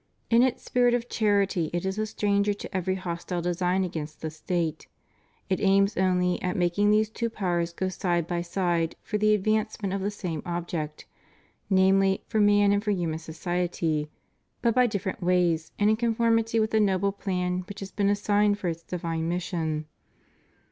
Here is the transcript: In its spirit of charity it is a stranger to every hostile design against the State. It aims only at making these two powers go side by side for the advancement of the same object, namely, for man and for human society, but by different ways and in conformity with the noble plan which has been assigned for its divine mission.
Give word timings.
In 0.31 0.41
its 0.41 0.63
spirit 0.63 0.95
of 0.95 1.09
charity 1.09 1.69
it 1.73 1.85
is 1.85 1.99
a 1.99 2.07
stranger 2.07 2.55
to 2.55 2.75
every 2.75 2.95
hostile 2.95 3.39
design 3.43 3.83
against 3.83 4.21
the 4.21 4.31
State. 4.31 4.87
It 5.47 5.61
aims 5.61 5.95
only 5.95 6.41
at 6.41 6.57
making 6.57 6.89
these 6.89 7.11
two 7.11 7.29
powers 7.29 7.71
go 7.71 7.87
side 7.87 8.25
by 8.25 8.41
side 8.41 8.95
for 9.03 9.19
the 9.19 9.35
advancement 9.35 9.93
of 9.93 10.01
the 10.01 10.09
same 10.09 10.41
object, 10.43 11.05
namely, 11.69 12.23
for 12.25 12.39
man 12.41 12.71
and 12.71 12.83
for 12.83 12.89
human 12.89 13.19
society, 13.19 14.09
but 14.63 14.73
by 14.73 14.87
different 14.87 15.21
ways 15.21 15.71
and 15.77 15.87
in 15.87 15.97
conformity 15.97 16.59
with 16.59 16.71
the 16.71 16.79
noble 16.79 17.11
plan 17.11 17.59
which 17.69 17.81
has 17.81 17.91
been 17.91 18.09
assigned 18.09 18.57
for 18.57 18.69
its 18.69 18.81
divine 18.81 19.29
mission. 19.29 19.85